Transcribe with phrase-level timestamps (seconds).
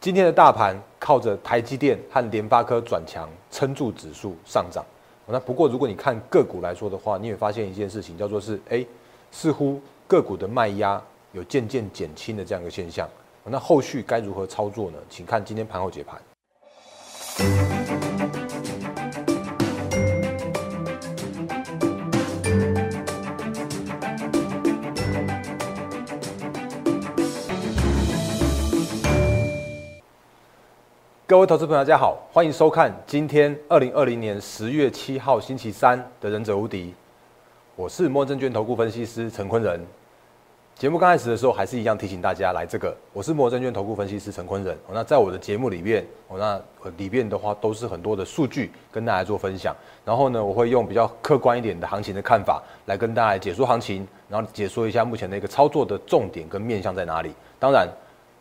[0.00, 4.82] 今天的大盘靠着台积电和联发科转强，撑住指数上涨。
[5.26, 8.82] 那不过如果你看个股来说的话，你会发现一件事情，叫做是哎，
[9.30, 9.78] 似乎
[10.08, 11.00] 个股的卖压
[11.32, 13.06] 有渐渐减轻的这样一个现象。
[13.44, 14.96] 那后续该如何操作呢？
[15.10, 17.79] 请看今天盘后解盘。
[31.30, 36.86] 各位投资朋友，大家好，欢迎收看今天二零二零年十月七号星期三的《忍者无敌》，
[37.76, 39.80] 我是莫证券投顾分析师陈坤仁。
[40.74, 44.76] 节目刚开始的时候，还是一样提醒大家来这个，我是莫证券投顾分析师陈坤仁。
[44.92, 46.60] 那在我的节目里面，我那
[46.96, 49.72] 里面的话都是很多的数据跟大家做分享，
[50.04, 57.88] 然后呢，我会用比较客观一点的行情的看法来跟大家解说行情，然后解说一下目前的一个操作的重点跟面向在哪里，当然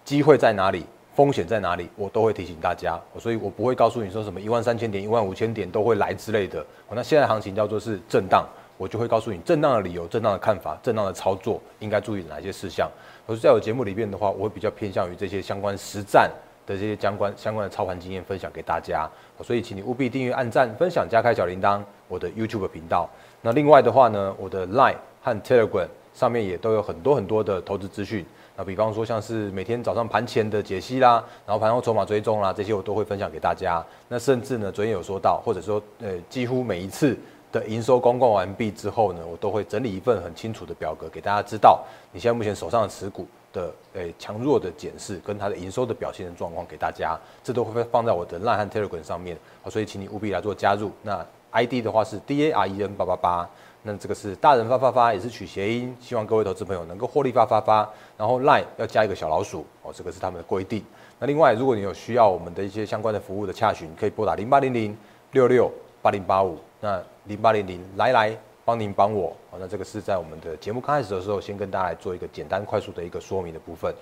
[0.03, 0.83] 机会在哪里。
[1.19, 6.65] 风险在哪里，我都会提醒大家，所以我不会告诉你说什么一万三千点、一万五千点都会来之类的。
[6.91, 12.89] 那现在行情叫做是震荡，我就会告诉你震荡的理由、震荡的看法、震荡的操作应该注意哪些事项。
[13.27, 16.31] 而在我节目里面的话，我会比较偏向于这些相关实战
[16.65, 19.05] 的这些相关相关的操盘经验分享给大家。
[19.43, 23.09] 所以请你务必订阅、按赞、分享、加开小铃铛，我的 YouTube 频道。
[23.41, 28.25] 那另外的话呢，我的 Line 和 Telegram 上面也都有很多很多的投资资讯。
[28.59, 33.81] 那比方说像是每天早上盘前的解析啦，然后盘后筹码追踪啦，这些我都会分享给大家。
[34.09, 37.17] 那甚至呢，昨天有说到，或者说呃，几乎每一次
[37.53, 49.37] 的营收公告完毕之后呢，我都会整理一份很清楚的表格给大家知道，你现在目前手上的持股的诶强弱的检视跟它的营收的表现的状况给大家，这都会放在我的 Line 和 Telegram 上面。
[49.69, 50.91] 所以请你务必来做加入。
[51.01, 53.49] 那 ID 的话是 D A R E N 八八八。
[53.83, 57.89] 那这个是大人发发发，也是取谐音，希望各位投资朋友能够获利发发发。
[58.17, 60.83] 然后 line 要加一个小老鼠哦，这个是他们的规定。
[61.17, 64.97] 那另外，如果你有需要我们的一些相关的服务的洽询，可以拨打零八零零
[65.31, 66.57] 六六八零八五。
[66.81, 69.57] 那零八零零来来帮您帮我哦。
[69.59, 73.93] 那这个是在我们的节目刚开始的时候，先跟大家来做一个简单快速的一个说明的部分。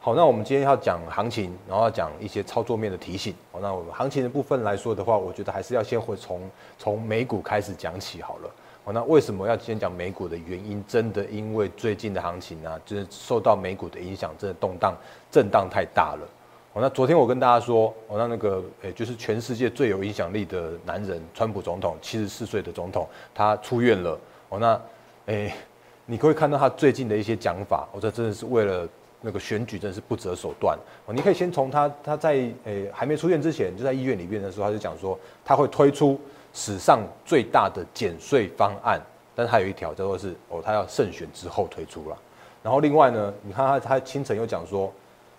[0.00, 3.32] 好，那我们今天要讲行情，然后要讲一些操作面的提醒。
[3.52, 8.50] 哦，那我们行情的部分来说的话，我觉得还是要先会从从美股开始讲起好了。
[8.84, 10.84] 哦，那为什么要先讲美股的原因？
[10.86, 14.94] 真的因为最近的行情呢，就是受到美股的影响，真的动荡
[15.30, 16.28] 震荡太大了。
[16.74, 24.18] 哦，那昨天我跟大家说，哦，那那个诶，就是全世界最有影响力的男人，川普总统，七十四岁的总统，他出院了。
[24.50, 24.78] 哦，那
[25.26, 25.54] 诶，
[26.04, 28.86] 你可以看到他最近的一些讲法，我这真的是为了
[29.22, 30.78] 那个选举，真的是不择手段。
[31.06, 32.34] 哦，你可以先从他他在
[32.64, 36.20] 诶还没出院之前，就在医院里面的时候，他就讲说他会推出。
[36.56, 39.00] 史上最大的减税方案，
[39.34, 42.16] 但是还有一条叫做是哦，他要胜选之后推出了。
[42.62, 44.90] 然后另外呢，你看他他清晨又讲说，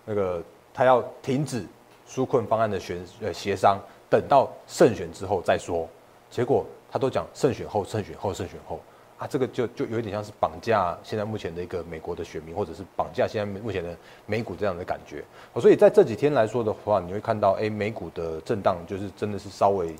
[0.04, 0.42] 那个
[0.74, 1.64] 他要停止
[2.06, 5.88] 纾困方案的选呃协商，等到胜选之后再说。
[6.30, 8.78] 结果他都讲胜选后、胜选后、胜选后
[9.16, 15.24] 啊，这个就就有一点像是绑架现在目前的一个美国的选民，或者是绑架现在目前的美股这样的感觉。
[15.58, 19.96] 所以在这几天来说的话，你会看到哎，美股的震荡就是真的是稍微。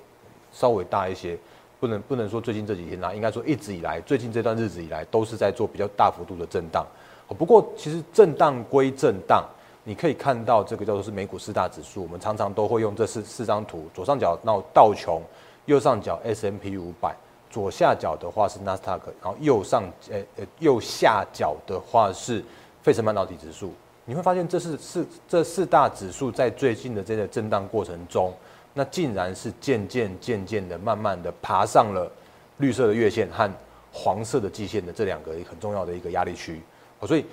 [0.57, 1.39] 稍微大一些，
[1.79, 6.87] 不能不能说最近这几天啦，应该说一直以来，最近这段日子以来都是在做比较大幅度的震荡。
[7.37, 9.45] 不过其实震荡归震荡，
[9.85, 15.21] 你可以看到这个叫做是美股四大指数，我们常常都会用这四四张图，左上角那道琼，
[15.67, 17.15] 右上角 S M P 五百，
[17.51, 22.43] 左下角的话是纳斯达克，然后右上呃呃右下角的话是
[22.83, 23.75] 费城半导体指数。
[24.07, 28.33] 你会发现这是四这四大指数在最近的这个震荡过程中。
[28.79, 32.13] 那竟然是渐渐渐渐的、慢慢的爬上了
[32.59, 33.51] 绿色的月线和
[33.91, 36.61] 黄色的季线的这两个很重要的一个压力区，
[37.07, 37.25] 所以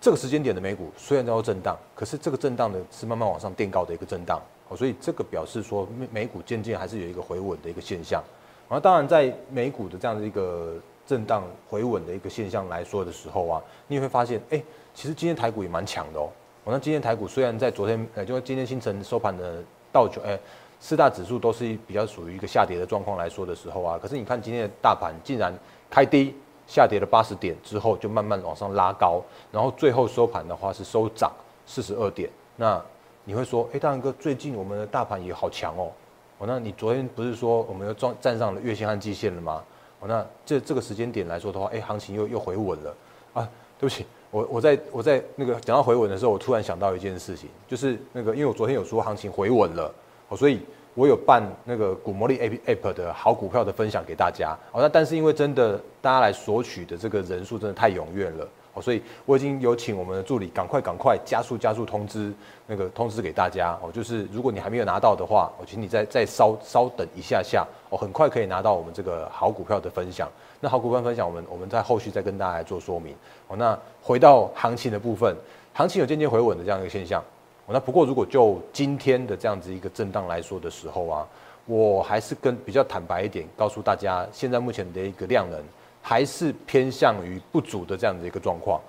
[0.00, 4.40] 这个时间点的美股虽然在震荡，可是这个震荡呢是慢慢往上垫高的一个震荡，
[4.74, 8.24] 所以这个表示说美股渐渐还是有一个回稳的一个现象。
[8.66, 10.76] 然后当然在美股的这样的一个
[11.06, 14.62] 震荡回稳的一个现象来说的时候啊，你也会发现，哎，
[14.94, 16.30] 其实今天台股也蛮强的哦。
[16.64, 19.62] 那今天台股虽然在昨天，呃，就今天清晨收盘的
[19.92, 20.38] 道琼，哎。
[20.80, 25.52] 四大指数都是比较属于一个下跌的状况来说的时候啊，可是你看今天的大盘竟然
[25.90, 26.34] 开低
[26.66, 31.32] 下跌了八十点之后，就慢慢往上拉高，然后最后收盘的话是收涨
[31.66, 32.30] 四十二点。
[32.56, 32.80] 那
[33.24, 35.90] 你会说，哎，大仁哥，最近我们的大盘也好强哦。
[36.38, 39.64] 哦，那你昨天不是说我们又撞站上了月线和季线了吗？
[40.00, 42.94] 哦，那这这个时间点来说的话，哎，行情又又回稳了
[43.34, 43.48] 啊。
[43.80, 49.92] 对不起，我我在我在那个讲到回稳的时候，我突然想到一件事情，就是那个因为我昨天有说行情回稳了。
[50.28, 50.60] 哦，所以
[50.94, 54.56] 我有办那个股魔力 App 的好股票的分享给大家。
[54.72, 58.48] 哦，那但是因为真的大家来索取的这个人数真的太踊跃了，
[58.80, 62.32] 所以我已经有请我们的助理赶快赶快加速加速通知
[62.66, 70.28] 那个通知给大家哦，就是如果你还没有拿到的话，我请你再再稍稍等一下下，哦，很快可以拿到我们这个好股票的分享。
[70.60, 73.14] 那好股票分享，我们我们在后续再跟大家来做说明。
[73.46, 75.32] 哦，那回到行情的部分，
[75.72, 77.22] 行情有渐渐回稳的这样一个现象。
[77.70, 81.28] 那不过如果就今天的这样子一个震荡来说的时候啊，
[81.66, 85.62] 我还是跟比较坦白一点，告诉大家，现在目前的一个量能。
[86.00, 88.80] 还是偏向于不足的这样的一个状况，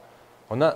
[0.47, 0.73] 哦，那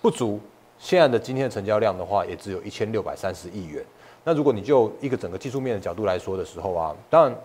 [0.00, 0.38] 不足
[0.78, 3.82] 现在的今天的成交量的话，也只有一千六百三十亿元。
[4.22, 7.36] 那如果你就一个整个技术面的角度来说的时候啊，当然，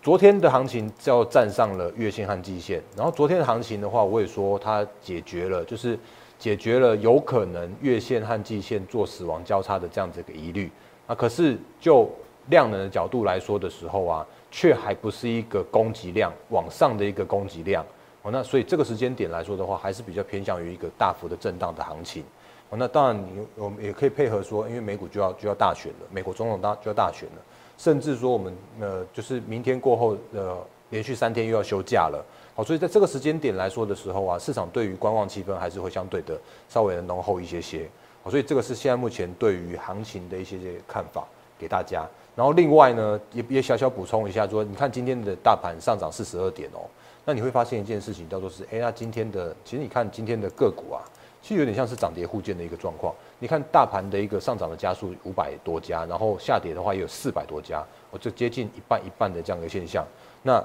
[0.00, 5.98] 昨天的行情就站上了月线和季线，然后昨天的行情的话，我也说它解决了，就是
[6.44, 10.70] 解决了有可能月线和季线做死亡交叉的这样子一个疑虑
[11.06, 11.14] 啊。
[11.14, 12.06] 可是就
[12.48, 14.26] 量能的角度来说的时候啊。
[14.56, 17.84] 却还不是一个供给量往上的一个供给量
[18.22, 22.22] 哦，那所以这个时间点来说的话，还是比较偏向于一个大幅的震荡的行情
[22.70, 22.76] 哦。
[22.78, 27.42] 那当然，你我们也可以配合说，因为美股就要就要大选了，美国总统大就要大选了，
[27.76, 30.56] 甚至说我们呃就是明天过后呃
[30.90, 32.24] 连续三天又要休假了，
[32.54, 37.88] 好，所以在这个时间点来说的时候啊，市场对于观望气氛还是会相对的稍微的浓厚一些些，
[38.22, 41.26] 好，所以这个是现在目前对于行情的一些些看法
[41.58, 42.06] 给大家。
[42.36, 46.86] 然后另外呢，也也小小补充一下，说你看今天的大盘上涨四十二点哦，
[47.24, 51.02] 那你会发现一件事情，叫做是，哎，那今天的其实你看今天的个股啊，
[51.42, 53.12] 其实有点像是涨跌互见的一个状况。
[53.38, 60.04] 你看大盘的一个上涨的加速五百多家，然后下跌的话也有四百多家，我就接近一半一半的这样的现象。
[60.42, 60.64] 那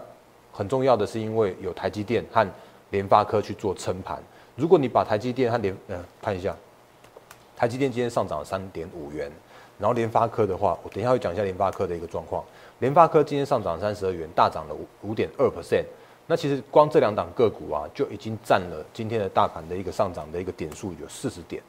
[0.51, 2.47] 很重要的是，因为有台积电和
[2.89, 4.21] 联发科去做撑盘。
[4.55, 6.55] 如果你把台积电和联呃看一下，
[7.55, 9.31] 台积电今天上涨了三点五元。
[9.77, 12.43] 然后联发科的话，我等一下会讲一下联发科的一个状况。
[12.79, 15.85] 联发科今天上涨三十二元，大涨了五五点二 percent。
[16.27, 21.63] 那其实光这两档个股啊，就已经占了今天的大盘的一个上涨的一个点数有四十点。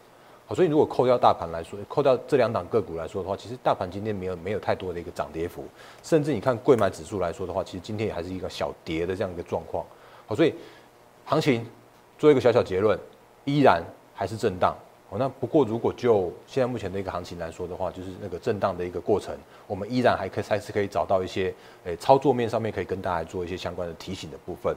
[0.50, 5.64] 好，所以如果扣掉大盘来说，扣掉这两档个股来说的话，其实大盘今天没有没有太多的一个涨跌幅。
[6.02, 9.86] 甚至你看贵买指数来说的话，其实今天也还是一个小跌的这样一个状况。
[10.26, 10.52] 好，所以
[11.24, 11.64] 行情
[12.18, 12.98] 做一个小小结论，
[13.44, 13.80] 依然
[14.12, 14.76] 还是震荡。
[15.08, 19.32] 好，那不过如果就现在目前的一个行情来说的话，就是那个震荡的一个过程，
[19.68, 21.54] 我们依然还可以还是可以找到一些
[21.84, 24.74] 诶操作面上面可以跟大家做一些相关的提醒的部分。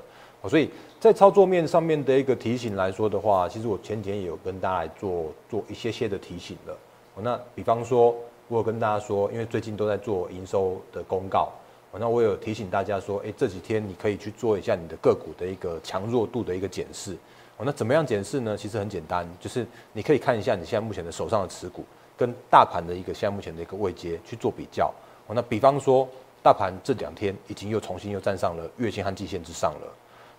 [0.50, 0.69] 所以
[1.00, 6.78] 在操作面上面的一个提醒来说的话，其实我前几天也有跟大家来做做一些些的提醒了。
[7.22, 8.16] 那比方说，
[8.48, 11.50] 我有跟大家说，因为最近都在做营收的公告，
[11.98, 17.16] 那我有提醒大家说，诶，这几天你可以去做一下你的个股的一个强弱度的一个检视。
[17.60, 18.57] 那怎么样检视呢？
[18.57, 21.86] 其实很简单，就是你可以看一下你现在目前的手上的持股
[22.18, 24.94] 跟大盘的一个现在目前的一个位阶去做比较。
[25.30, 26.06] 那比方说
[26.42, 29.88] 大盘这两天已经又重新又站上了月线和季线之上了。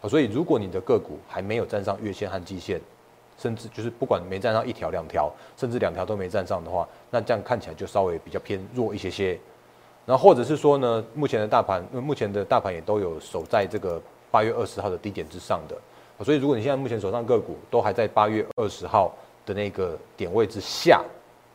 [0.09, 2.81] 所以如果你的个股还没有站上月线和季线，
[3.39, 9.39] 甚至就是不管没站上一条两条，甚至两条都没站上的话，那这样看起来就稍微比较偏弱一些些。
[10.07, 15.77] 然后或者是说呢，目前的大盘，因为目前的大盘也都有守在这个八月二十号的低点之上的。
[16.25, 19.13] 所以，如果你现在目前手上个股都还在八月二十号
[19.45, 21.03] 的那个点位之下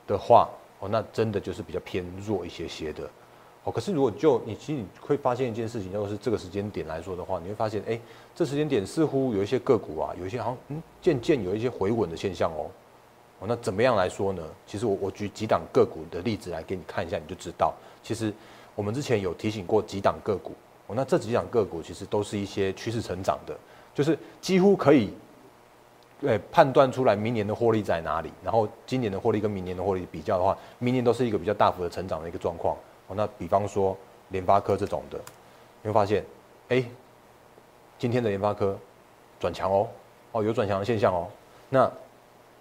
[0.05, 0.49] 的话，
[0.79, 3.09] 哦，那真的就是比较偏弱一些些的。
[3.71, 7.99] 可是如果就你其实你会发现一件事情，就是这个时间点来说的话，你会发现，哎，
[8.35, 12.69] 这时间点似乎有一些个股啊，有一些好像嗯渐渐有一些回稳的现象哦。
[13.39, 14.43] 哦，那怎么样来说呢？
[14.67, 18.33] 其实我我举几档个股的例子来给你看一下，你就知道，其实
[18.75, 20.51] 我们之前有提醒过几档个股。
[20.87, 23.57] 哦，那这几档个股其实都是一些趋势成长的。
[23.93, 25.13] 就是几乎可以，
[26.21, 32.75] 对判断出来明年的获利在哪里，然后今年的获利跟明年的获利比较的话，明年都是一个比较大幅的成长的一个状况。
[33.09, 33.95] 哦，那比方说
[34.29, 35.19] 联发科这种的，
[35.81, 36.23] 你会发现，
[36.69, 36.81] 哎，
[37.97, 38.79] 今天的联发科
[39.37, 39.87] 转强哦，
[40.31, 41.27] 哦有转强的现象哦。
[41.67, 41.91] 那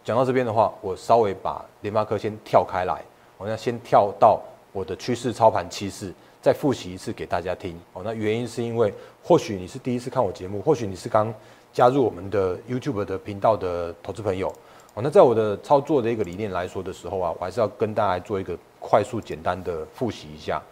[0.03, 3.01] 讲到这边的话，我稍微把联发科先跳开来，
[3.37, 4.41] 我要先跳到
[4.73, 6.13] 我的趋势操盘趋势。
[6.41, 8.01] 再复习一次给大家听哦。
[8.05, 11.35] 那原因是因为，或许你是第一次看我节目，或许你是刚
[11.73, 14.49] 加入我们的 YouTube 的频道的投资朋友
[14.95, 15.03] 哦。
[15.03, 20.63] 那在我的操作的一个理念来说的时候啊，我还是要跟大家做一个快速简单的复习一下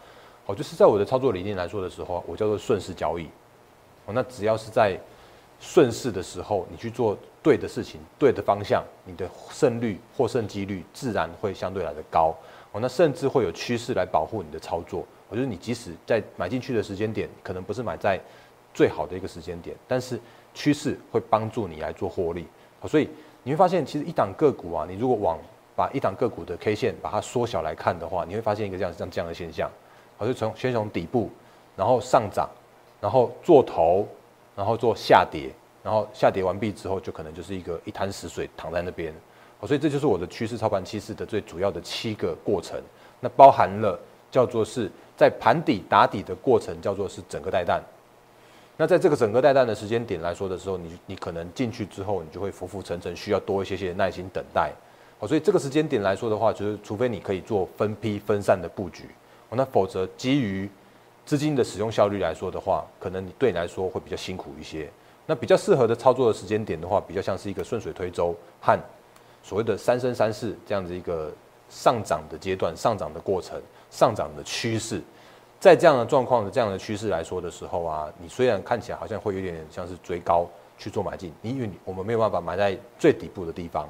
[0.47, 0.55] 哦。
[0.55, 3.29] 就是在我的操作理念来说的时候，我叫做顺势交易
[4.07, 4.13] 哦。
[4.15, 4.99] 那只要是在
[5.61, 12.37] 顺势的时候，你去做对的事情、对的方向，你的胜率、获胜几率自然会相对来的高
[12.73, 12.81] 哦。
[12.81, 15.05] 那甚至会有趋势来保护你的操作。
[15.29, 18.21] 我觉得你即使在买进去的时间点，可能不是买在
[18.73, 20.21] 最好的一个时间点，但是
[20.55, 22.47] 趋势会帮助你来做获利。
[22.79, 23.09] 好，所以
[23.43, 25.39] 你会发现，其实一档个股啊，你如果往
[25.77, 29.71] 把一档个股的 K 线把它缩小来看的话，你会发现一个这样像这样的现象，
[30.17, 31.31] 好，就从先从底部，
[31.77, 32.49] 然后上涨，
[33.01, 34.09] 然后做头，
[34.57, 35.51] 然后做下跌，
[35.85, 39.15] 然然后下跌完毕之后，就可能就是一个一滩死水躺在那边。
[39.61, 42.77] 好，所以这就是我的趋势操盘趋势的最主要的七个过程。
[43.21, 43.97] 那包含了
[44.29, 47.81] 叫做是在盘底打底的过程，叫做是整个带弹。
[48.77, 54.73] 那在这个整个带弹的时间点来说的时候，你你可能进去之后，你就会浮浮沉沉，需要多一些些耐心等待。
[55.19, 59.09] 好，所以这个时间点来说的话，就是除非你可以做分批分散的布局，
[59.51, 60.69] 那否则基于
[61.25, 64.91] 资金的使用效率来说的话，可能你对你来说会比较辛苦一些。
[65.25, 68.79] 那比较适合的操作的时间点的话，比较像是一个顺水推舟和
[69.43, 71.33] 所谓的三升三世这样子一个
[71.69, 75.03] 上涨的阶段、上涨的过程、上涨的趋势。
[75.59, 80.47] 在这样的状况的这样的趋势来说的时候啊，你虽然看起来好像会有点像是追高
[80.77, 83.89] 去做买进，因为我们没有办法买在最底部的地方，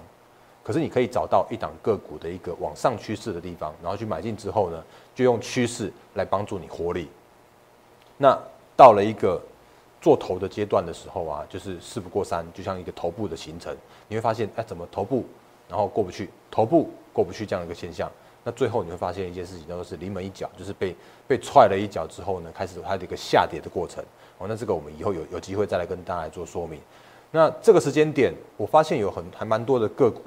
[0.66, 4.82] 可是你可以找到一档个股的一个往上趋势的地方，然后去买进之后呢，
[5.14, 7.08] 就用趋势来帮助你获利。
[8.16, 8.36] 那
[8.76, 9.40] 到了一个
[10.00, 13.72] 做头的阶段的时候啊，就是事不过三，就像一个头部的形成，
[14.08, 15.24] 你会发现哎，怎么头部
[15.68, 18.10] 然后过不去，头部过不去这样一个现象。
[18.42, 20.96] 那最后你会发现一件事情，叫做是临门一脚，就是被
[21.28, 24.04] 被踹了一脚之后呢，开始它的一个下跌的过程。
[24.38, 26.80] 哦，那这个我们以后有有机会再来跟大家来做说明。
[27.30, 30.22] 那这个时间点，我发现有很还蛮多的个股，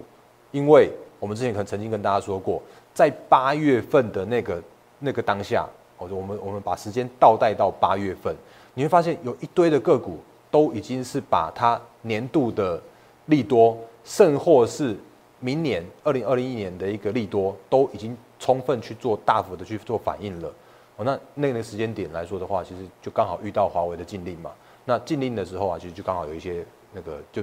[0.52, 2.62] 因为我们之前可能曾经跟大家说过，
[2.94, 4.64] 在八月份的那个
[5.00, 8.36] 那个当下，哦，我们我们把时间倒带到八月份，
[8.74, 12.82] 你会发现有一堆的个股都已经是把它年度的
[13.26, 14.96] 利多，甚或是。
[15.42, 20.54] 明年二零二零一年的一个利多都已经充分去做大幅的去做反应了，
[20.98, 24.52] 哦，那那个时间点来说的话，其实就刚好遇到华为的禁令嘛。
[24.84, 27.42] 那禁令的时候啊，其实就刚好有一些那个就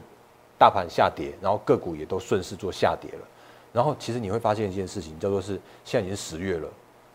[0.58, 3.26] 大盘下跌，然后个股也都顺势做下跌了。
[3.72, 6.68] 然后其实你会发现一件事情，叫做是现在已经十月了，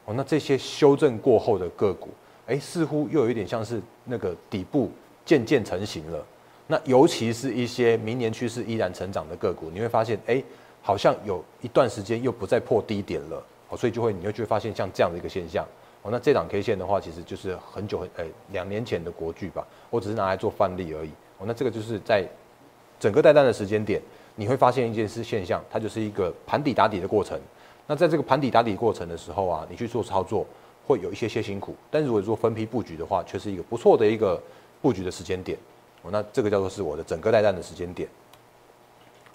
[0.06, 2.10] 哦，那这些修正过后的个股，
[2.48, 4.92] 哎，似乎又有一点像是那个底部
[5.26, 6.26] 渐渐成型了。
[6.68, 10.44] 那尤其是一些明年趋势依然成长的个股，你会发现，哎。
[10.84, 15.64] 好像有一段时间又不再破低点了，哦，所以就会你会就会发现像这样的一个现象，
[16.02, 22.28] 哦，那这档 K 线的话，其实就是很久很诶两年前的国巨吧，我只是拿来做范例而已，哦，那这个就是在
[23.02, 24.00] 整个带单的时间点，
[24.36, 27.38] 你会发现一件事现象，它就是一个盘底打底的过程。
[27.88, 30.46] 那在这个盘底打底过程的时候啊，你去做操作
[30.86, 34.42] 会有一些些辛苦，但如果做分批布局的话，却是一个不错的一个
[34.82, 35.58] 布局的时间点，
[36.04, 38.08] 哦，那这个叫做是我的整个带单的时间点，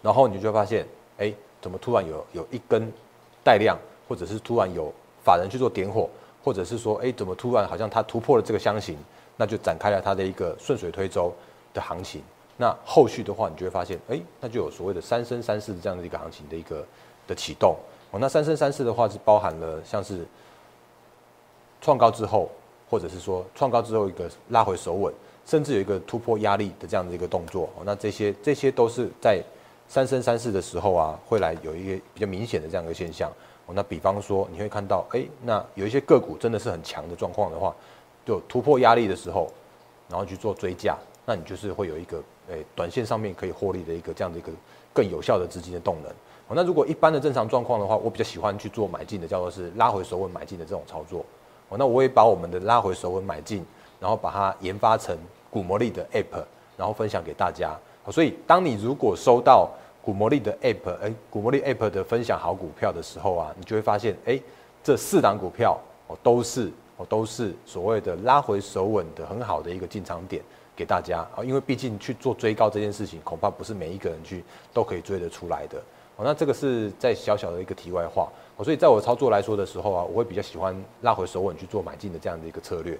[0.01, 0.87] 然后你就会发现。
[1.19, 1.33] 哎，
[1.63, 2.93] 怎么突然有有一根
[3.43, 4.93] 带量，或者是突然有
[5.25, 6.11] 法人去做点火，
[6.45, 8.99] 或者是说，哎，怎么突然好像它突破了这个箱型，
[9.39, 11.35] 那就展开了它的一个顺水推舟
[11.73, 12.21] 的行情。
[12.57, 16.85] 那后续的话，你就会发现，哎，那就有所谓的三升三世的这样的一个行情的一个
[17.27, 17.77] 的启动。
[18.11, 20.27] 哦，那三升三世的话是包含了像是
[21.81, 22.49] 创高之后，
[22.89, 25.13] 或者是说创高之后一个拉回手稳，
[25.45, 27.69] 甚至有一个突破压力的这样的一个动作。
[27.77, 29.43] 哦，那这些这些都是在。
[29.89, 33.31] 三升三世的时候啊，会来有一个比较明显的这样一个现象。
[33.67, 37.73] 哦，那比方说你会看到，哎，那有一些个股真的是很强的状况的话，
[38.27, 39.49] 就突破压力的时候，
[40.09, 44.51] 然后去做追加，那你就是会有一个，哎，短线上面可以获利的一个这样的一个
[44.93, 46.11] 更有效的资金的动能。
[46.49, 51.25] 哦，那如果一般的正常状况的话，我比较喜欢去做买进的，叫做是拉回手稳买进的这种操作。
[51.69, 53.65] 哦，那我也把我们的拉回手稳买进，
[53.99, 55.17] 然后把它研发成
[55.51, 56.45] 股魔力的 App，
[56.77, 57.77] 然后分享给大家。
[58.11, 59.69] 所以，当你如果收到
[60.01, 64.41] 股魔力的 App，哎，股魔力 App 的分享好股票的时候啊，你就会发现，哎，
[64.85, 65.77] 这四档股票
[66.07, 70.41] 哦，都是哦，都是所谓的拉回手稳的很好的一个进场点
[70.77, 71.43] 给大家啊。
[71.43, 75.79] 因为毕竟去做追高这件事情，恐怕不是每一个人去都可以追得出来的。
[76.17, 78.31] 哦，那这个是在小小的一个题外话。
[78.57, 82.95] 哦，所以在我操作来说的时候啊，我会比较喜欢拉回手稳去做买进的这样的一个策略。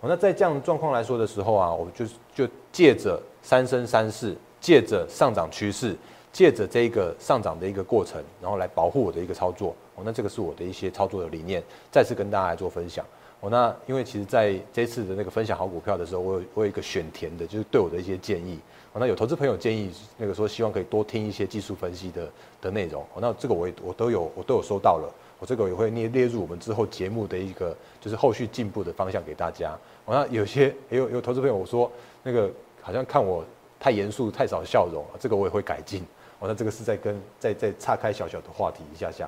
[0.00, 4.36] 哦，那在这样的状况来说的时候啊，我就就借着三升三世。
[4.60, 5.96] 借着上涨趋势，
[6.30, 9.74] 借着这一个上涨的一个过程，然后来保护我的一个操作。
[9.94, 13.02] 哦，那这个是我的一些操作的理念，再次跟大家来做分享。
[13.40, 18.58] 哦，那因为其实在这次的那个分享好股票的时候，我有我有一个选填的，就是对我的一些建议。
[18.92, 22.28] 哦，那有投资朋友建议那个说希望可以多听一些技术分析的
[22.60, 23.02] 的内容。
[23.14, 29.78] 哦，那这个我也我都有我都有收到了，我这个也会列列入我们之后节目的一个就是后续进步的方向给大家。
[30.04, 31.90] 哦，那有些也有有投资朋友我说
[32.22, 33.44] 那个好像看我。
[33.82, 36.02] 太严肃，太少笑容，这个我也会改进。
[36.38, 39.26] 哦，那这个是在跟在在岔开小小的话题一下下。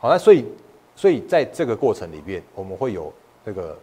[0.00, 0.44] 好，那所以
[0.96, 3.12] 所以在这个过程里面，我们会有
[3.46, 3.78] 这个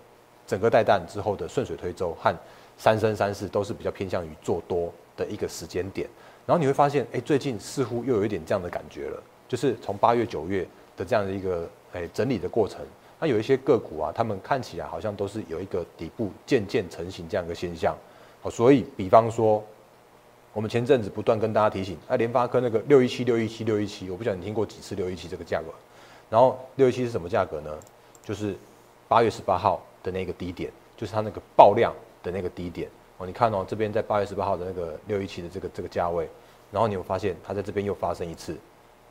[0.45, 2.35] 整个带弹之后的顺水推舟和
[2.77, 6.07] 三生三世都是比较偏向于做多的一个时间点。
[6.45, 10.67] 然后你会发现，哎，最近似乎又有一点这样的感觉了，就是从八月九月
[10.97, 12.81] 的这样的一个哎整理的过程，
[13.19, 17.97] 那有一些个股啊，他们看起来好像都是有一个底部渐渐成型这样一个现象。
[18.41, 19.63] 好，所以比方说。
[20.55, 25.73] 我们前阵子不断跟大家提醒，哎，联发科那个六一七六一七六一七，我不晓得你听过几次六一七这个价格。
[26.29, 27.71] 然后六一七是什么价格呢？
[28.23, 28.55] 就是
[29.13, 31.93] 八月十八号的那个低点，就是它那个爆量
[32.23, 32.89] 的那个低点。
[33.19, 36.27] 哦，你看哦，这边在八月十八号的那个六一七的这个这个价位，
[36.71, 38.57] 然后你会发现它在这边又发生一次，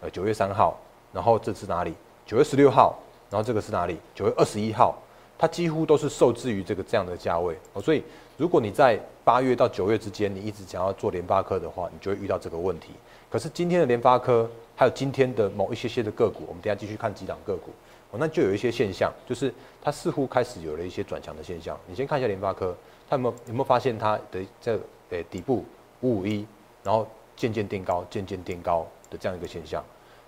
[0.01, 0.77] 呃，九月三号，
[1.13, 1.95] 然后这次哪里？
[2.27, 2.99] 九月十六号，
[3.31, 3.97] 然后这个是哪里？
[4.13, 4.99] 九月二十一号，
[5.39, 7.57] 它几乎都是受制于这个这样的价位。
[7.73, 8.03] 哦，所以。
[8.39, 12.89] 如果你在八月到九月之间，你一直想要做联发科的话，你就会遇到这个问题。
[13.31, 17.71] 可是今天的联发科，还有今天的某一些些的个股，我们等下继续看几档个股，
[18.13, 19.53] 哦，那就有一些现象，就是
[19.83, 21.79] 它似乎开始有了一些转强的现象。
[21.87, 22.77] 你先看一下联发科，
[23.09, 24.79] 它有没有有没有发现它的这
[25.11, 25.65] 诶底部
[26.03, 26.47] 五五一，
[26.85, 29.83] 然后渐渐垫高，渐渐垫高的这样一个现象？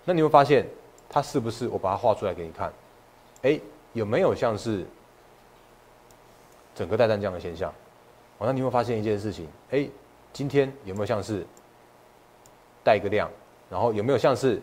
[0.05, 0.67] 那你会发现
[1.09, 2.73] 它是不是我把它画出来给你看？
[3.43, 3.61] 哎，
[3.93, 4.87] 有没有像是
[6.75, 7.71] 整个带弹这样的现象？
[8.39, 9.87] 哦那你会发现一件事情，哎，
[10.33, 11.47] 今天有没有像是
[12.83, 13.31] 带一个量，
[13.69, 14.61] 然后有没有像是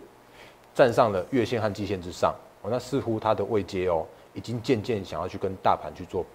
[0.73, 2.33] 站上了月线和季线之上？
[2.61, 6.25] 哦，那似乎它的位阶哦，已经渐渐想要去跟大盘去做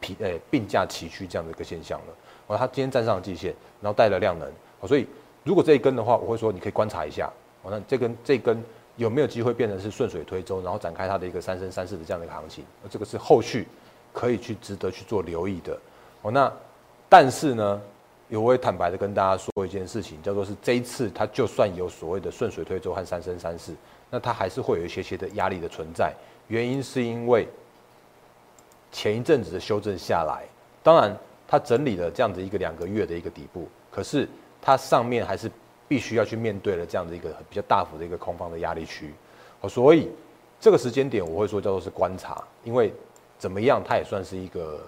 [0.00, 2.14] 平诶并驾齐驱这样的一个现象了。
[2.46, 4.48] 哦，它今天站上了季线，然后带了量能，
[4.80, 5.06] 哦，所以
[5.44, 8.62] 如果这一根的话，我会说你可以观察一下，哦，那这根这根
[8.96, 12.64] 有没有机会变成是顺水推舟，然后展开它的一个三升三四的这样的一个行情？
[12.88, 13.66] 这个是后续
[14.12, 15.78] 可以去值得去做留意的。
[16.22, 16.52] 哦，那。
[17.08, 17.80] 但是呢，
[18.30, 23.72] 我会坦白的跟大家说一件事情，叫做是这一次它就算有所谓的顺水推舟和三生三世，
[24.10, 26.12] 那它还是会有一些些的压力的存在。
[26.48, 27.46] 原因是因为
[28.92, 30.44] 前一阵子的修正下来，
[30.82, 34.28] 当然它整理了这样子一个两个月的一个底部，可是
[34.60, 35.50] 它上面还是
[35.88, 39.12] 必须要去面对了这样的一个比较大幅的一个空方的压力区。
[39.68, 40.08] 所以
[40.60, 42.92] 这个时间点我会说叫做是观察，因为
[43.38, 44.80] 怎么样它也算是一个。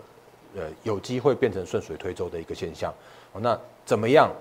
[0.57, 2.91] 呃，有机会变成顺水推舟的一个现象，
[3.33, 4.33] 哦，那怎么样？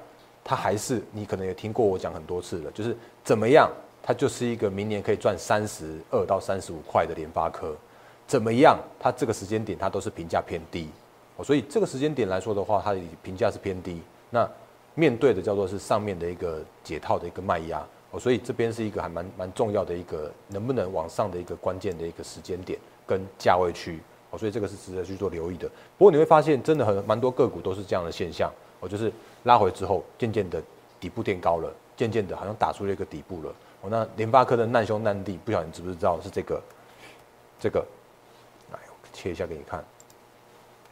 [0.41, 3.69] 它还是你可能也听过我讲很多次了，就是怎么样？
[4.07, 7.75] 它就是一个明年可以赚三十二到三十五块的联发科，
[8.25, 8.79] 怎么样？
[8.97, 10.87] 它这个时间点它都是评价偏低，
[11.35, 14.01] 哦，所以这个时间点来说的话，它的评价是偏低。
[14.29, 14.49] 那
[14.95, 23.99] 面对的叫做是上面的一个解套的一个卖压，哦，所以这边是一个还蛮蛮重要的一个能不能往上的一个关键的一个时间点跟价位区。
[24.31, 25.69] 哦，所以这个是值得去做留意的。
[25.97, 28.49] 不过你会发现，真的很蛮多个股都是这样的现象。
[28.79, 29.11] 哦，就是
[29.43, 30.63] 拉回之后，渐渐的
[30.97, 33.53] 底部垫高了，渐渐的好像打出了一个底部了。
[33.81, 36.61] 哦，那联发科的难兄难弟，不晓得你知不知道是这个？
[37.59, 37.85] 这个，
[38.71, 38.79] 来
[39.13, 39.83] 切一下给你看，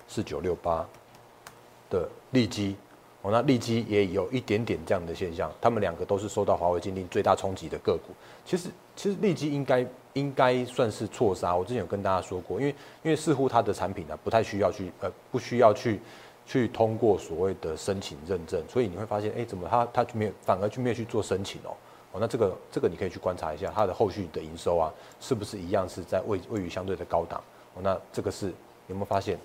[0.08, 0.86] 四九六八
[1.90, 2.76] 的利基。
[3.22, 5.52] 哦，那利基也有一点点这样的现象。
[5.60, 8.14] 他们两个都是受到华为禁令最大冲击的个股。
[8.46, 9.86] 其实，其实利基应该。
[10.16, 11.54] 应该算是错杀。
[11.54, 16.00] 我之前有跟大家说过，因为因为似乎它的产品呢不太需要去呃不需要去
[16.46, 21.76] 去通过所谓的申请认证，所以你会发现，哎，怎么它它没有反而就没有去做申请哦？
[22.20, 27.42] 那这个这个你可以去观察一下它的后续的营收啊，是不是一样是在位位于相对的高档？
[27.74, 28.54] 哦，那这个是
[28.88, 29.38] 有没有发现？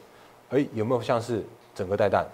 [0.51, 2.27] 哎，有没有像是整个带弹？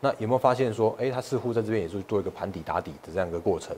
[0.00, 3.76] 那有没有发现说，哎，它似乎在这边也是做一个盘底打底的这样一个过程？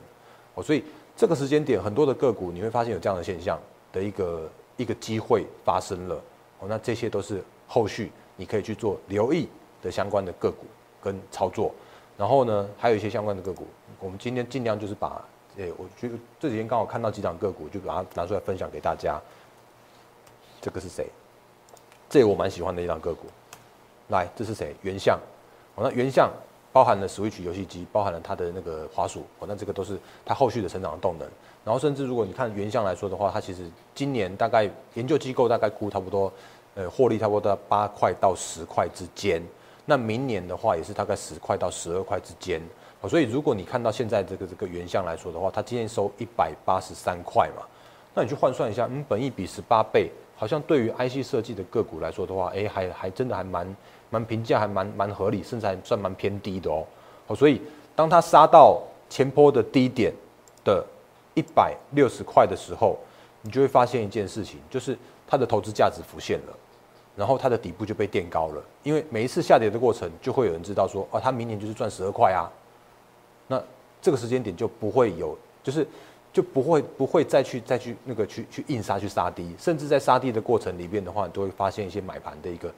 [0.54, 0.84] 哦，所以
[1.16, 3.58] 这个时间点很多的个股你会发现有这样的现象。
[3.90, 6.14] 的一个一个机会发生了
[6.58, 9.48] 哦，那这些都是后续你可以去做留意
[9.82, 10.66] 的相关的个股
[11.02, 11.74] 跟操作，
[12.18, 13.66] 然后呢，还有一些相关的个股，
[13.98, 15.24] 我们今天尽量就是把，
[15.58, 19.20] 诶，我觉得这几天刚好看到几档个股，就把它拿出来分享给大家。
[20.60, 21.06] 这个是谁？
[22.08, 23.26] 这个我蛮喜欢的一档个股，
[24.08, 24.74] 来，这是谁？
[24.82, 25.18] 原相，
[25.74, 26.30] 哦，那原相。
[26.70, 31.26] 包含了 Switch 游戏机，包含了它的那个滑鼠，哦，那这个都是它后续的成长的动能。
[31.64, 36.30] 然后甚至如果你看原相来说的话，它其实今年大概研究机构大概估差不多，
[36.74, 39.42] 呃，获利差不多在八块到十块之间。
[39.86, 42.62] 那明年的话也是大概十块到十二块之间。
[43.00, 47.62] 哦所以如果你看到现在这个这个原相来说的话，它今天收一百八十三块嘛，
[48.14, 53.76] 那你去换算一下，嗯，本益比十八倍，好像对于 IC 设计的个股来说的话，哎，还还真的还蛮。
[54.10, 56.82] 蛮评价还蛮蛮合理，甚至还算蛮偏低的哦。
[57.26, 57.60] 哦，所以
[57.94, 60.10] 当它杀到前坡的低点
[60.64, 60.82] 的
[61.34, 62.98] 一百六十块的时候，
[63.42, 66.56] 你就会发现一件事情，就是它的投资价值浮现了，
[67.14, 68.62] 然后它的底部就被垫高了。
[68.82, 72.48] 因为每一次下跌的过程，就会有人知道说，哦，它明年就是赚十二块啊。
[73.48, 73.60] 那
[74.00, 75.84] 这个时间点就不会有，就是
[76.32, 82.72] 就不会不会再去再去那个去去硬杀去杀低，甚至在杀低的过程里面的话，你都会发现一些买盘的一个。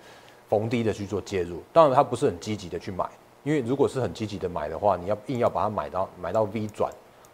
[0.50, 3.08] 逢低的去做介入，当然他不是很积极的去买，
[3.44, 6.92] 因为如果是很积极的买的话，你要硬要把它买到买到 V 转，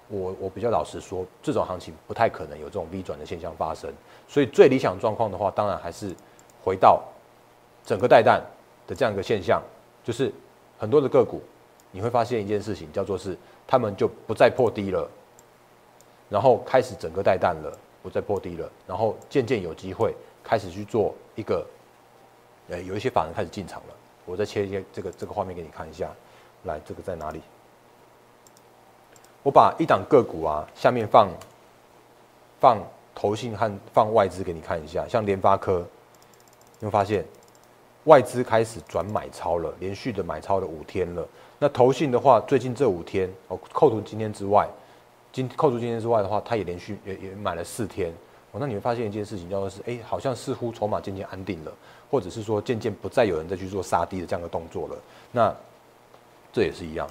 [0.08, 3.90] 我我比较老实说，这种行情不太可能有这种 V 转的现象发生。
[4.28, 6.14] 所以最理想状况的话，当然还是
[6.62, 7.02] 回到
[7.86, 8.38] 整个带弹
[8.86, 9.62] 的这样一个现象，
[10.04, 10.30] 就是
[10.76, 11.40] 很多的个股，
[11.96, 13.34] 你会发现一件事情，叫做是
[13.66, 15.08] 他们就不再破低了，
[16.28, 21.66] 然后开始整个带弹了，不再破低了，然后渐渐有机会开始去做一个，
[22.68, 23.94] 呃，有一些法人开始进场了。
[24.26, 26.10] 我再切一些这个这个画面给你看一下，
[26.64, 27.40] 来，这个在哪里？
[29.42, 31.30] 我把一档个股啊，下面放
[32.60, 32.78] 放
[33.14, 35.82] 投信和放外资给你看一下，像联发科，
[36.78, 37.24] 你会发现
[38.04, 41.26] 外资开始转买超了，连续的买超了五天了。
[41.58, 44.68] 那投信的话，最近这五天哦，扣除今天之外，
[45.32, 48.12] 今扣除今天之外的话，它也连续也也买了四天。
[48.52, 51.72] 哦，那你会发现一件事情，叫做是，哎，好像似乎筹码渐渐安定了，
[52.10, 54.96] 或者是说渐渐不再有人再去做杀低的这样的动作了。
[55.32, 55.54] 那
[56.52, 57.08] 这也是一样。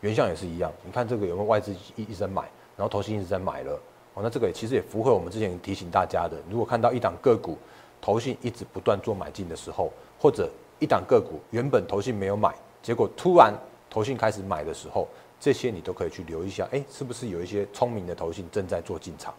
[0.00, 2.42] 原相也是一样，你看这个有没有外资一一直在买，
[2.76, 3.72] 然后投信一直在买了，
[4.14, 7.56] 哦，那这个其实也符合我们之前提醒大家的，如果看到一档个股
[8.00, 13.52] 投信一直不断做买进的时候，或者一档个股原本投信没有买，结果突然
[13.88, 15.06] 投信开始买的时候，
[15.38, 19.34] 这些你都可以去留意一下，哎，是不是有一些聪明的投信正在做进场？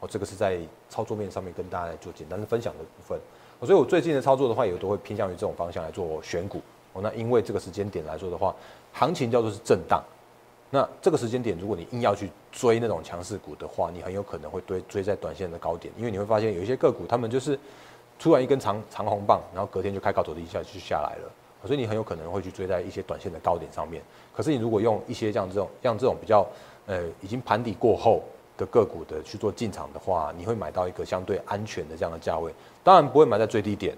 [0.00, 3.18] 哦，这个是在操作面上面跟大家来做简单的分享的部分。
[3.62, 6.60] 所以我最近的操作的话，也都会偏向于这种方向来做选股。
[6.92, 8.54] 哦，那因为这个时间点来说的话。
[8.92, 10.02] 行情叫做是震荡，
[10.70, 17.58] 那这个时间点，如果你硬要去追那种强势股的话，你很有可能会追追在短线的高点，因为你会发现有一些个股，他们就是
[18.18, 21.30] 突然一根长长红棒，然后隔天就开高走低一下就下来了，
[21.66, 24.02] 所以你很有可能会去追在一些短线的高点上面。
[24.34, 26.46] 可是你如果用一些像这种像这种比较
[26.86, 28.22] 呃已经盘底过后
[28.56, 32.52] 的个股的去做进场的话，你会买到一个相对安全的这样的价位，
[32.84, 33.96] 当然不会买在最低点，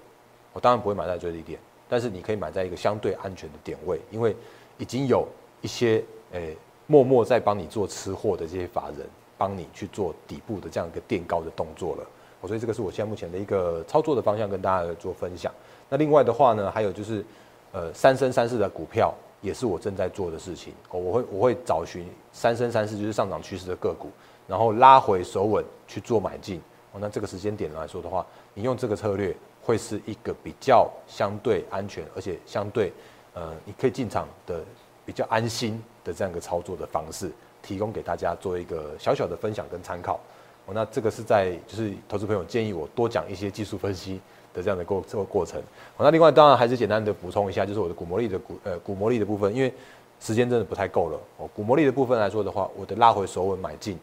[0.53, 4.35] 我当然不会买在最低点，但是你可以买在一个相对安全的点位，因为。
[4.81, 5.27] 已经有
[5.59, 6.01] 一些
[6.31, 6.55] 诶
[6.87, 9.05] 默默在帮你做吃货的这些法人，
[9.37, 12.07] 帮你去做底部的这样一个垫高的动作了。
[12.39, 15.53] 我所以这个是我现在目前的一个操作的方向，跟大家做分享。
[15.89, 17.25] 那另外的话呢，还有就是
[17.71, 20.73] 呃三生三世的股票，也是我正在做的事情。
[20.89, 24.09] 我会我会找寻三生三世就是上涨趋势的个股，
[24.47, 26.61] 然后拉回手稳去做买进。
[26.91, 32.91] 哦，那这个时间点来说的话，你用这个策略会是一个比较相对安全，而且相对。
[33.35, 34.61] 呃，你可以进场的
[35.05, 40.19] 比较安心的这样一个操作的方式，提供给大家做一个小小的分享跟参考。
[40.65, 44.19] 哦，那这个是在就是投资朋友建议我多讲一些技术分析
[44.53, 45.61] 的这样的过这个过程。
[45.97, 49.73] 那另外当然还是简单的补充一下，就是我的股魔力的股呃股魔力的部分，因为
[50.19, 51.19] 时间真的不太够了。
[51.37, 53.97] 哦，股魔力的部分来说的话，我的拉回手稳买进，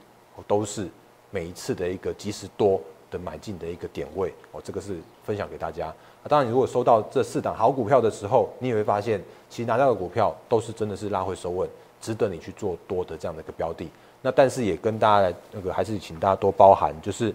[0.47, 0.89] 都是
[1.31, 2.81] 每一次的一个及时多
[3.11, 4.33] 的买进的一个点位。
[4.53, 5.93] 哦，这个是分享给大家。
[6.29, 11.69] 当然，你如果收到这四档好股票的时候，你也会发现，其实拿到的股票都是真的是拉回手稳，
[12.01, 13.89] 值得你去做多的这样的一个标的。
[14.23, 17.33] 那但是也跟大家来那个，还是请大家多包涵，就是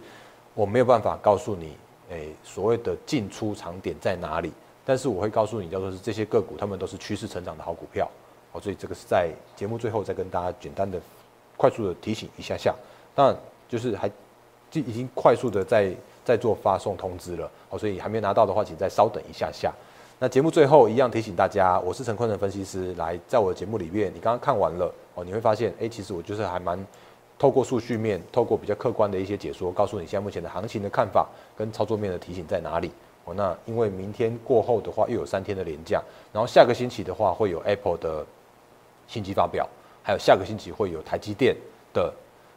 [0.53, 1.77] 我没有办法告诉你，
[2.11, 4.53] 诶，所谓的进出场点在哪里。
[4.85, 8.07] 但是我会告诉你，叫做是这些个股，他们都是趋势成长的好股票。
[8.51, 11.01] 哦，所以这个是在节目最后再跟大家简单的、
[11.57, 12.75] 快速的提醒一下下。
[13.15, 13.35] 当然，
[13.67, 14.07] 就是还
[14.69, 15.91] 就已经快速的在。
[16.23, 19.73] 在做发送通知了，哦，所以还没拿到的话，请再稍等一下下。
[20.19, 26.77] 那节目最后一样提醒大家，我是陈坤的分析师，来在我的节目里面，你刚刚看完了哦，你会发现，哎，其实我就是还蛮
[27.41, 31.27] 透过数据面，透过比较客观的一些解说，告诉你现在目前的行情的看法
[31.57, 32.91] 跟操作面的提醒在哪里。
[33.25, 35.99] 哦，那因为明天过后的话又有三天的连假，
[36.31, 38.23] 然后下个星期的话会有 Apple 的
[39.07, 39.67] 新机发表，
[40.03, 41.57] 还有下个星期会有台积电
[41.91, 42.13] 的。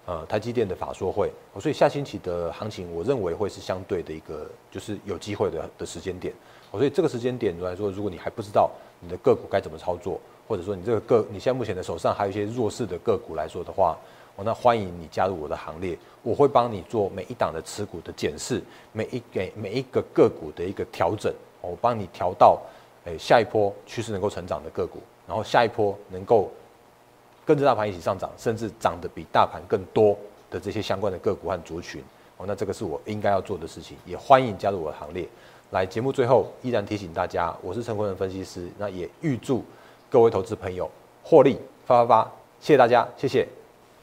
[0.06, 6.30] 呃，台积电的法说会，所以下星期的行情，我认为会是相对的一个，就是有机会的的时间点。
[6.70, 8.70] 所以这个时间点来说，如果你还不知道
[9.00, 13.96] 你的个股该怎么操作，或者说你这个个你现在目前的手上还有一些弱势的个股来说的话，
[14.36, 22.60] 哦，那欢迎你加入我的行列，我会帮你做每一档的持股的检视，每一给每一个个股的一个调整，我帮你调到，
[23.04, 26.50] 诶下一波趋势能够成长的个股，然后下一波能够。
[27.46, 30.16] 跟着大盘一起上涨，甚至涨得比大盘更多
[30.50, 32.02] 的这些相关的个股和族群，
[32.38, 35.28] 哦，那这个是我应该要做的事情，也欢迎加入我的行列。
[35.70, 39.62] 来，节目最后依然提醒大家，我是陈坤仁分析师，那也预祝
[40.08, 40.90] 各位投资朋友
[41.22, 43.46] 获利发发发，谢谢大家，谢谢。